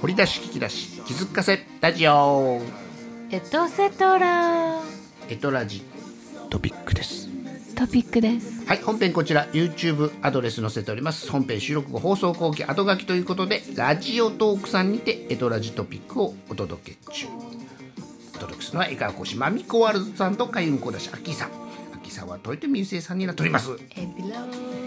[0.00, 2.60] 掘り出し聞き出し気づかせラジオ。
[3.30, 4.80] エトセトラ。
[5.28, 5.82] エトラジ。
[6.50, 7.28] トピックです。
[7.74, 8.66] トピックです。
[8.66, 11.30] はい本編こちら YouTube アドレス載せております。
[11.30, 17.26] 本編収録後放送後期後書きということでラジオトークさんにてエトラジトピックをお届け中。
[18.34, 21.48] お届けするのは江川講師まみこワールドさんと海運講談師アッキーさん。
[21.48, 23.70] アッキーさんは豊臣優生さんになっております。
[23.96, 24.85] エピロ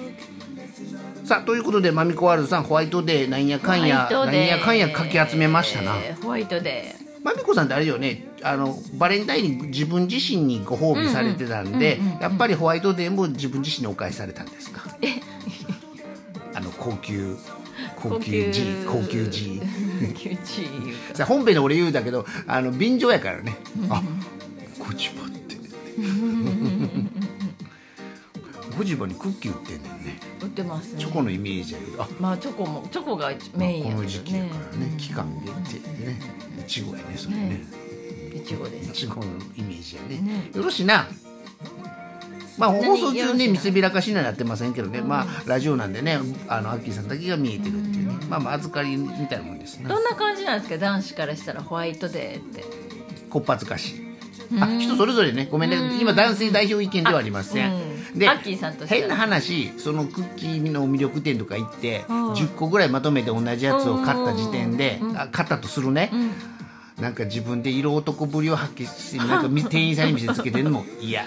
[1.26, 5.94] さあということでまみこワールドさんホワイトデーなんやかんやなんやかんやかき集めましたな。
[6.22, 14.84] ホワイトデまみこさんってあれよねあのバレンタインに自分自身にご褒美されてたんで、やっぱりホワイトデーも自分自身にお返しされたんですか？
[16.56, 17.36] あの高級
[17.98, 19.28] 高級 G 高級。
[19.28, 21.16] G ーキューチーいうか。
[21.16, 23.58] さあ本編で俺言うだけどあの便乗やからね。
[23.90, 24.02] あ
[24.80, 25.56] ゴジバって
[28.80, 30.20] ゴジバにクッキー売ってんねんね。
[30.42, 31.02] 売ってますね。
[31.02, 32.02] チョコのイメージやけど。
[32.02, 32.08] あ。
[32.18, 34.94] まあチョコもチョコがメインやけどこの時期やねからね。
[34.98, 36.22] 期間限定でね
[36.62, 37.42] いちごやねそれね。
[37.50, 37.62] ね。
[38.38, 38.90] いちごです。
[38.90, 39.24] いちごの
[39.58, 40.18] イメージやね。
[40.22, 40.50] ね。
[40.56, 41.10] よろしいな。
[42.58, 46.18] まあ何放送中ね見せびらかしにはなってませんけどね、まあラジオなんでね
[46.48, 49.90] あのアッキーさんだけが見えてるっていうね、まあまあ預かりみたいなもんですな。
[49.90, 50.78] どんな感じなんですか？
[50.78, 52.64] 男子からしたらホワイトデーって。
[53.30, 54.06] こっぱずかしい。
[54.58, 55.50] あ人それぞれね。
[55.52, 56.00] ごめんね。
[56.00, 62.30] 今男性代表意見ではありませんでアッキーさんと変な話そのクッキーの魅力店とか行ってうん。
[62.34, 66.12] 10個ぐらいまとめて同じやつを買った時点であ買ったとするね、
[67.00, 71.26] なんか自分で色男ぶりを発揮してなんかみ店員さんに見せつけてるのも 嫌。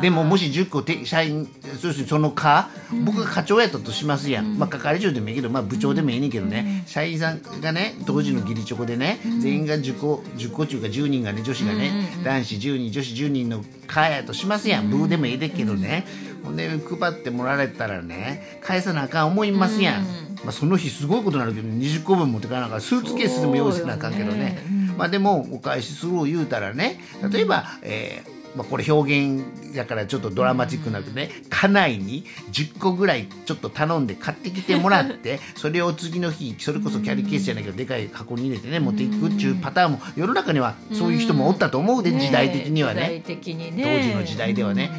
[0.00, 1.48] でももし10個て社員
[1.80, 2.68] そうするその課
[3.04, 11.92] 僕が課長やったとしますやん、まあ係長でもいいけど、まあ、部長でもいいねんけどね、社員さんがね当時の義理チョコでね、全員が10個10個中か10人がね女子がね、
[12.24, 16.06] 男子10人女子10人の課やとしますやん、部でもいいでけどね、
[16.44, 20.04] ほんで配ってもらえたらね返さなあかん思いますやん、
[20.44, 22.80] まあ、その日すごいことになるけど20個分持ってかなあかん。
[22.80, 24.58] スーツケースでも用意せなあかんけどね。
[24.96, 27.00] まあでもお返しするを言うたらね。
[27.30, 31.30] 例えば、えーまあ、これ表現だからちょっとドラマチックなくね。
[31.48, 43.22] 家内に10個ぐらいちょっと頼んで買ってきてもらって それを次の日それこそキャリーケースじゃないけどでかい箱に入れてね持っていくっていうパターンも世の中にはそういう人もおったと思うで時代的にはね。
[43.70, 43.84] ね。
[43.84, 44.90] 当時の時代ではね。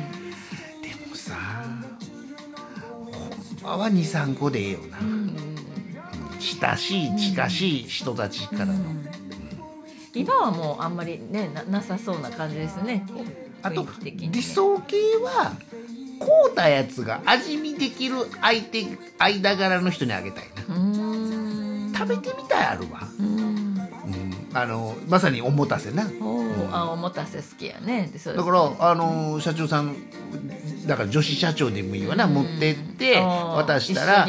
[0.81, 1.35] でもさ
[3.61, 5.35] ほんまは23個でええよな、うん。
[6.39, 8.73] 親しい近しい人たちからの、
[10.13, 13.05] 今はもうあんまりねななさそうな感じですね。
[13.61, 15.53] あと理想系は
[16.19, 18.85] 買うたやつが味見できる相手
[19.19, 21.97] 間柄の人にあげたいな。
[21.97, 23.25] 食べてみたいあるわ、うん。
[23.27, 26.03] うん、あのまさにおもたせな。
[26.03, 28.09] おーあおもたせ好きやね。
[28.11, 29.95] でそうでだすからあの社長さん
[30.87, 34.27] だから女子社長でもいいわな、持ってって渡したらあ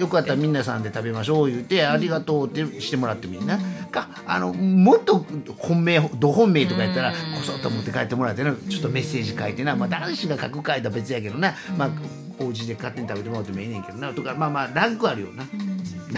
[0.00, 3.58] よかったらみんなさんで食べましょう言うて、ありがとうってしてもらってもいいな、
[3.94, 5.24] かあのもっと
[5.56, 11.90] 本命ど本命とかやったらこそっと持って帰ってもらってなちょっとメッセージ書いてな、まあ、男子が書く書いたら別やけどな、まあ
[12.36, 15.44] お家で勝手に食べてもらってもいいねんけどなとかまあまあランクあるよな、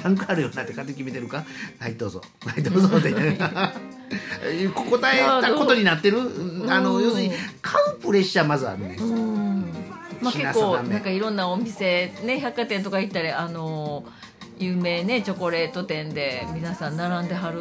[0.02, 1.44] ランクあるよなって勝手に決めてるか？
[1.78, 2.22] はいどうぞ。
[2.46, 3.12] はいどうぞって。
[4.72, 6.18] 答えたことになってる？
[6.68, 8.96] あの要するに買うプレッシャーまずあるね。
[8.98, 9.66] うん。
[10.22, 14.04] まあ、し結構なんかいろんなお店ね百貨店とか行ったりあの
[14.58, 17.60] 有名ねチョコレート店で皆さん並んではる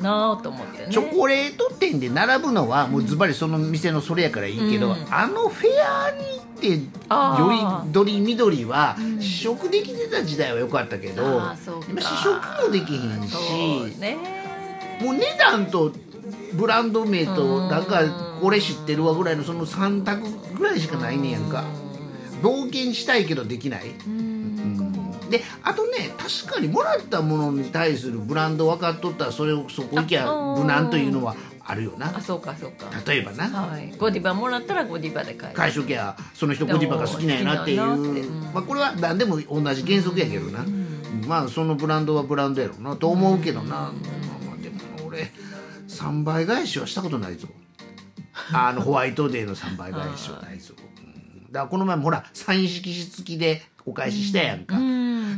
[0.00, 0.92] なぁと思ってね。
[0.92, 5.06] チョコレート店で並ぶのはもうズバリその店のそれやからいいけど、うん。
[5.10, 5.70] あのフェ
[6.06, 11.56] アに行ってよりどり緑は試食できてた時代は良かったけど、うか。
[11.88, 12.34] 今試食
[12.66, 14.16] もできひんしね。
[15.02, 15.92] もう値段と
[16.54, 17.68] ブランド名とうん。
[17.68, 18.02] なんか
[18.40, 21.64] これ知ってるわぐらいのその3択ぐらいしかないねんやんか。
[22.42, 23.82] 冒険したいけどできない
[25.30, 31.34] であとね確かにもらったものに対するブランド分かっとったらそれをそこ行きゃ無難というのは
[31.70, 32.16] あるよな。
[32.16, 32.86] あそうかそうか。
[33.06, 33.48] 例えばな。
[33.48, 33.92] はい。
[33.96, 35.56] ゴディバもらったらゴディバで買える。
[35.56, 37.82] 会食やその人ゴディバが好きなんやなっていう。
[37.82, 38.42] うん。
[38.52, 40.64] まあこれは何でも同じ原則やけどな。
[41.28, 43.68] まあそのブランドはブランドやろうなと思うけどな。
[43.68, 43.80] まあ
[44.46, 45.30] まあでも俺
[45.86, 47.46] 3倍返しはしたことないぞ。
[48.52, 50.74] あのホワイトデーの3倍返しはないぞ。
[51.04, 51.52] うん。
[51.52, 54.76] だからこの前もほらサイン色紙付きでお返ししたやんか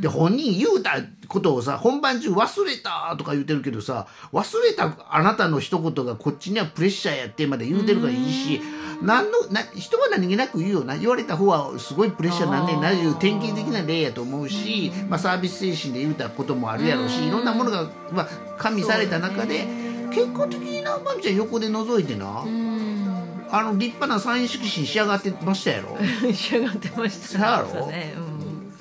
[0.02, 0.96] で本人言うた
[1.28, 8.60] ことをさ本番中忘れたとか言うてるけどさ忘れたあなたの一言がこっちにはプレッシャーやってまで言うてるからいいし
[9.00, 18.28] 何のな人は何気なく言うよな言われた方はすごいプレッシャーなんねんないう典型的な例やと思うし、まあ、サービス精神で言うたこともあるやろうしいろんなものが、まあ、
[18.58, 19.66] 加味された中で、
[20.12, 25.96] 結果的になまみちゃん横で覗いてな、あの立派なサイン色紙に仕上がってましたやろ。
[26.34, 27.28] 仕上がってました。
[27.28, 27.86] そうやろ？
[27.86, 28.31] ね、うん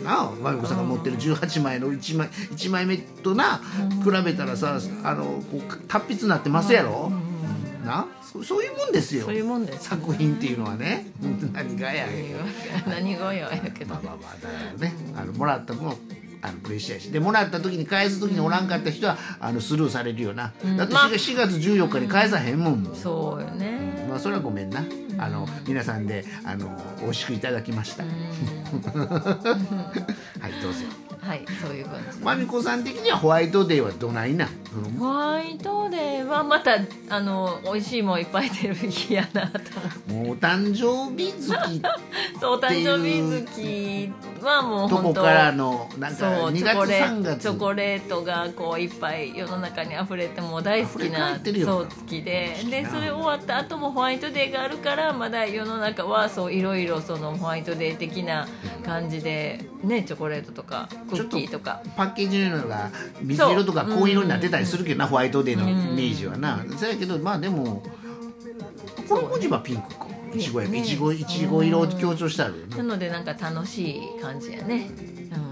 [0.04, 3.62] なあマミコさんが持ってる18枚の1枚一枚目とな
[4.04, 7.12] 比べたらさあのこう達筆になってますやろ、
[7.86, 8.08] な？
[8.22, 9.26] そそういうもんですよ。
[9.26, 9.90] そういうもんです。
[9.90, 11.08] 作品っていうのはね。
[11.54, 12.08] 何がや。
[12.88, 13.96] 何がややけど。
[13.96, 14.94] まあまあまあだからね。
[15.18, 15.96] あのもらった分を
[16.42, 17.12] あのプレッシャーやし。
[17.12, 24.84] でもらった時に返す時におらんかった人はあのスルーされるよな、だってまあ 4, 4月14日に返さへんもん、そうよねまあそれはごめんな。
[25.18, 28.14] あの皆さんであの美味しくいただきました、 はい
[30.62, 30.80] どうぞ。
[31.22, 32.18] はいそういう感じ。
[32.20, 34.50] まみこさん的にはホワイトデーはどないな
[34.98, 36.80] ホワイトデーはまた
[37.10, 39.60] あの美味しいもんいっぱい出る日やなと。
[40.12, 41.80] もうお誕生日月
[42.42, 44.12] そうお誕生日月
[44.42, 58.48] はもうとこからのなんかそう2月チョコレ3月チョコレートがこういっぱい世の中に溢れてもう大好きなそう好きででそれ終わった後もホワイトデーがあるからまだ世の中はそういろいろそのホワイトデー的な
[58.84, 61.84] 感じでねチョコレートとかクッキーとか。
[61.96, 62.90] パッケージの色が
[63.22, 67.84] 水色とか紺色になってたりするけどな、ホワイトデーのイメージはな、そやけどまあでも
[69.08, 70.08] この文字はピンクか。
[70.34, 74.90] いちごやねいちごいちご色を強調してあるよねなのでなんか楽しい感じやね、
[75.34, 75.51] うん、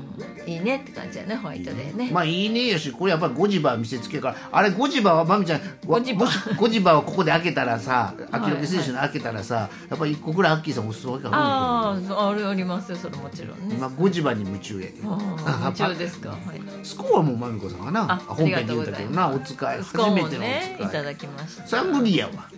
[0.50, 2.10] いいねって感じやねホワイトデーね。
[2.12, 6.28] まあいいねやしこれやっぱりゴジバ見せつけやからあれゴジバはまみちゃんゴジバ。
[6.58, 11.38] ゴジバはここで開けたらさアキロケ選手の開けたらさ、やっぱり1個ぐらいアッキーさん押すわけかな。
[11.38, 13.76] あああれありますよそれもちろんね。
[13.76, 15.14] 今ゴジバに夢中やけど。
[15.14, 16.40] あー夢中ですか、 はい、
[16.84, 20.88] スコーはもうまみこさんがなあ本編で言うたけどなお使い初めてのねお使い。
[20.88, 21.68] いただきました。
[21.68, 22.50] それは無理やわ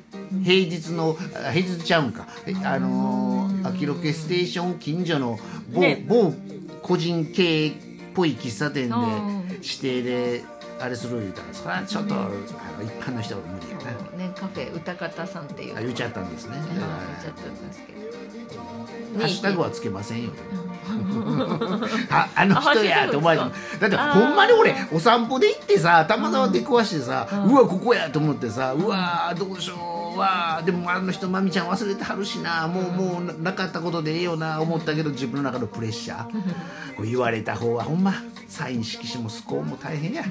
[0.44, 2.28] 平日のあ平日ちゃうんか。
[2.46, 5.38] えあのー、アキロケステーション近所の
[5.74, 6.06] 某,、ね。
[6.08, 6.34] 某
[6.82, 7.74] 個人系っ
[8.14, 10.44] ぽい喫茶店でうん指定で
[10.80, 11.70] あれする言うたんですか？
[11.72, 12.30] らちょっとあの
[12.84, 14.18] 一般の人は無理やな。
[14.18, 15.78] ねカフェ歌方さんっていう。
[15.78, 16.56] あ言っちゃったんですね。
[16.58, 18.02] あ言っちゃったんですけど。
[19.20, 20.32] ハッシュタグはつけませんよ。
[22.10, 32.68] ああのあ人やって思われてもだってほんまに俺お散歩で行ってさたまたま出くわしてさ、うわここやと思ってさうわどうしようわでもあの人まみちゃん忘れてはるしな。
[32.68, 36.32] もうもうななかったことでええよな思ったけど自分の中のプレッシャー。
[36.96, 38.14] こう言われた方はほんま
[38.48, 40.24] サイン色紙もスコーンも大変や。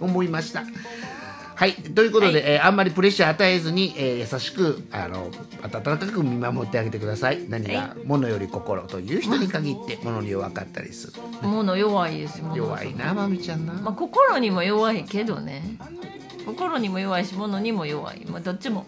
[0.00, 0.64] 思いました。
[1.56, 5.30] はいということで、えーあんまりプレッシャー与えずに、えー優しくあの
[5.62, 7.48] 温かく見守ってあげてください。
[7.48, 11.12] 何が物より心という人に限って物に弱かったりする。
[11.42, 15.76] 物弱いですもの弱いなまみちゃんな、まあ心にも弱いけどね
[16.44, 18.86] 心にも弱いし物にも弱い、まあ、どっちも。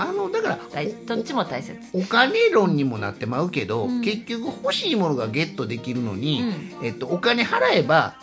[0.00, 1.78] あのだから大どっちも大切。
[1.92, 6.42] お金論にもなってまうけど、結局欲しいものがゲットできるのに、
[6.82, 8.14] えっと、お金払えば、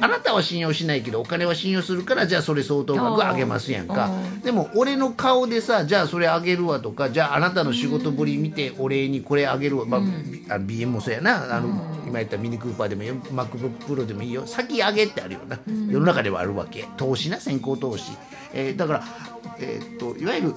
[0.00, 4.06] あなたは信用しないけどお金は信用するからじゃあそれ相当額あげますやんか。
[4.06, 11.56] うんでも俺の顔でさじゃあそれあげるわとかじゃああなたの仕事ぶり見てお礼にこれあげるわ、まああの BM もそうやな。
[11.56, 11.68] あの、
[12.06, 14.46] 今言ったミニクーパーでもいいよ MacBook でもいいよ。
[14.46, 15.58] 先あげってあるよな、
[15.90, 16.86] 世の中ではあるわけ。
[16.96, 18.12] 投資な先行投資、
[18.54, 19.04] えーだから、
[19.58, 20.54] えーっといわゆる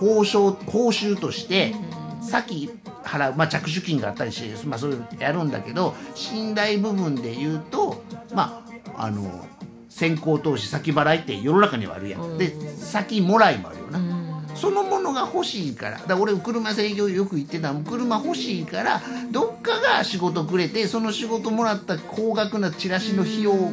[0.00, 1.74] 報奨報酬として
[2.22, 2.70] 先
[3.02, 8.02] 払う、まあ、着手金があったりして、まあ、そういうのやるんだけど信頼部分で言うと
[8.34, 8.64] ま
[8.96, 9.46] ああの
[9.88, 17.80] 先行投資先払いって世の中にはあるやん、で先もらいもあるよな、そのものが欲しいからだ俺車制御よく言ってたの。
[17.80, 19.02] 車欲しいから
[19.32, 23.72] どっかが仕事くれてその仕事もらった高額なチラシの費用を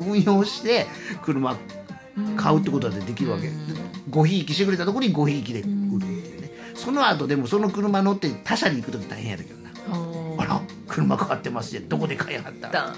[0.00, 0.86] 運用して
[1.22, 1.56] 車
[2.36, 3.52] 買うってことだってできるわけ、で
[4.10, 6.50] ごひいきしてくれたところにごひいきで売るっていうね。
[6.74, 9.70] その後でもその車乗って他社に行く時大変やだけどな。
[10.38, 10.60] あら？
[10.88, 12.94] 車変わってますよどこで買いはった？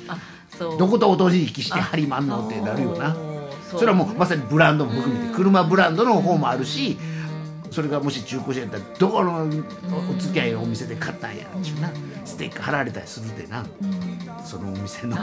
[0.59, 2.47] どことお取引して張りまんの？
[2.47, 3.17] ってなるよな。
[3.71, 5.35] それはもうまさにブランドも含めて。
[5.35, 6.97] 車ブランドの方もあるし
[7.71, 11.91] それがもし中古車やったらどこのお付き合いのお店で買ったんやっちゅうな。
[12.25, 13.65] ステッカー貼られたりするでな。
[14.45, 15.17] そのお店の。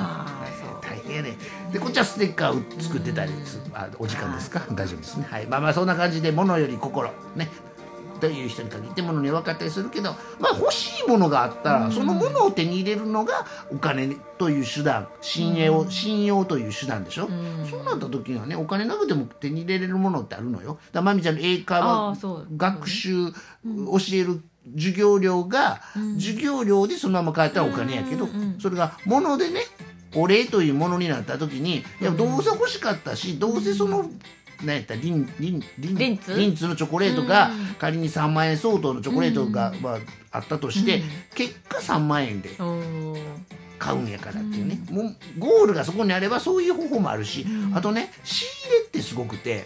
[0.82, 1.38] 大変やね。
[1.72, 3.64] でこっちはステッカーを作ってたりする。
[3.74, 4.62] あお時間ですか？
[4.72, 5.28] 大丈夫ですね。
[5.30, 5.48] はい。
[5.48, 7.12] まあまあそんな感じで物より心。
[7.36, 7.50] ね
[8.20, 17.28] という人に限って物に弱かったりするけどまあ欲しいものがあったらそのものを手に入れるのがお金という手段信用信用という手段でしょ？
[17.70, 20.78] そうなった時にはねお金なくても手に入れれるものってあるのよ。
[20.92, 23.38] だまみちゃんの英会あ話学習教
[24.14, 24.42] える
[24.76, 25.82] 授業料が
[26.16, 28.28] 授業料でそのまま返ったらお金やけど
[28.60, 29.62] それが物でね
[30.16, 34.10] お礼というものになった時にいやどうせ欲しかったしどうせその
[34.64, 34.96] 何やった？
[34.96, 36.34] リンリンリンリンツ？
[36.34, 40.00] リンツのチョコレートが仮に3万円相当のチョコレートが、まあ、
[40.32, 41.02] あったとして、
[41.34, 42.50] 結果3万円で
[43.78, 49.66] 買うんやからっていうね、もうゴールがそこにあればそういう方法もあるし、あとね仕入れってすごくて、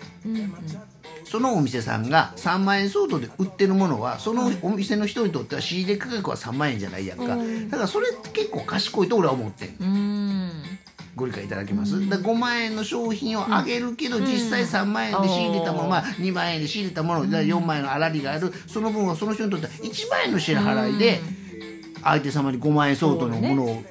[1.25, 7.35] そのお店さんが3万円相当で売ってるものはそのお店の人にとっては仕入れ価格は3万円じゃないやんか、だ
[7.77, 10.63] からそれって結構賢いと俺は思ってん、うん
[11.19, 21.19] ご理解いただけます、だから5万円の商品をあげるけど、実際3万円で仕入れたもの、まあ、2万円で仕入れたもの、だから4万円の粗利があるその分はその人にとっては1万円の支払いで、
[22.01, 23.83] 相手様に5万円相当のものを、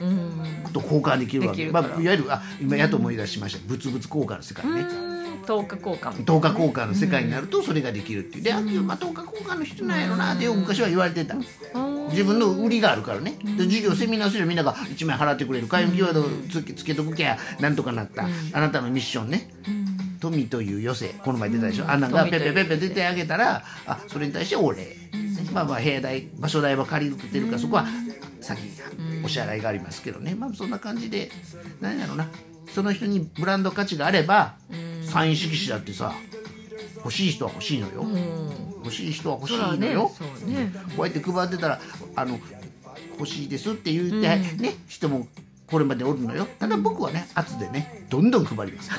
[0.73, 1.71] と交換できるわけ。
[1.71, 3.61] まあ、いわゆるあ今やっと思い出しました。
[3.69, 4.87] 物々交換の世界ね、
[5.47, 6.25] 10日交換。
[6.25, 8.45] 等価交換の世界になるとそれができるっていう。
[8.45, 11.37] であまあ等価交換の人なんやろなってよく昔は言われてた
[12.11, 13.39] 自分の売りがあるからね。
[13.57, 19.51] で授業セミナーすればみんなが1万円払ってくれる開運キーワードつけつけとくきゃなんとかなった、あなたのミッションね、
[20.21, 21.09] 富という余生。
[21.23, 24.97] この前出たでしょ、あんなんがペペペッペ出てあげたらあそれに対してお礼、
[25.53, 27.87] まあまあ部屋代場所代は借りてるからそこは
[28.41, 28.71] 先に
[29.25, 31.31] お支払いがありますけどねまあそんな感じで
[31.81, 32.29] 何やろうな
[32.73, 34.55] その人にブランド価値があれば
[35.03, 36.13] サイン色紙だってさ
[36.99, 38.07] 欲しい人は欲しいのよ、
[38.85, 40.73] 欲しい人は欲しいのよ、そうね。
[40.97, 41.81] こうやって配ってたら
[42.17, 42.39] あの
[43.19, 45.27] 欲しいですって言って、ね人も
[45.71, 46.47] これまでおるのよ。
[46.59, 48.91] ただ僕はね圧でねどんどん配ります。
[48.91, 48.97] か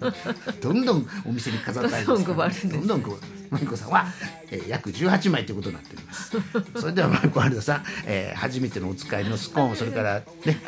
[0.00, 2.68] らどんどんお店に飾ったりどんどん配るんです。
[2.68, 3.18] どんどん配る。
[3.50, 4.06] マリコさんは、
[4.50, 6.36] えー約18枚ということになっております。
[6.80, 10.62] それではマリコアルドさん、えー初めてのお使いのスコーンそれからね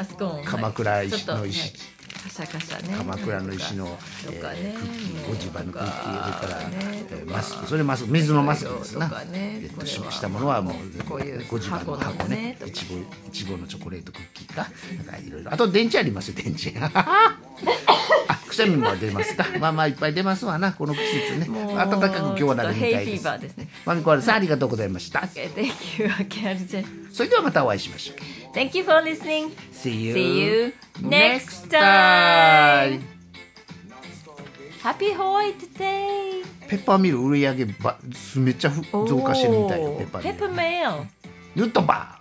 [0.45, 1.75] 鎌倉の石
[2.23, 2.95] カシャカシャね。
[2.97, 6.76] 鎌倉の石の、えークッキーゴディバのクッキーそれから、ね。
[7.11, 7.67] えーマスク。
[7.67, 9.09] それマスク水のマスクですな。
[9.25, 9.59] ね。
[9.61, 12.57] ゲットしましたものはもうこういうゴディバの箱ね。
[12.64, 14.69] いちごいちごのチョコレートクッキーか。
[14.99, 15.52] なんかいろいろ。
[15.52, 16.75] あと電池ありますよ電池。
[16.79, 17.38] あ
[18.52, 23.26] くしゃみも出ますか まあまあいっぱい出ますわなこの季節ね暖かく今日はなるみたいです
[23.87, 26.85] マミコアルさんありがとうございました Okay, thank you.
[27.11, 28.16] それではまたお会いしましょう
[28.54, 29.50] Thank you for listening.
[29.73, 33.00] See you, See you next time.
[34.82, 36.44] Happy Hawaii today.
[36.68, 37.97] ペッパーミル売り上げば
[38.37, 41.06] めっちゃふ増加してるみたいよペッパーミルペッパーメール。
[41.54, 42.21] ヌットバー